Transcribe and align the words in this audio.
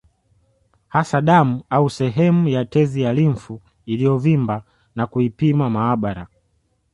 Hasa 0.87 1.21
damu 1.21 1.63
au 1.69 1.89
sehemu 1.89 2.47
ya 2.49 2.65
tezi 2.65 3.01
ya 3.01 3.13
limfu 3.13 3.61
iliyovimba 3.85 4.63
na 4.95 5.07
kuipima 5.07 5.69
maabara 5.69 6.27